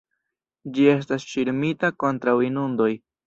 Ĝi 0.77 0.87
estas 0.93 1.27
ŝirmita 1.33 1.93
kontraŭ 2.05 2.35
inundoj. 2.49 2.91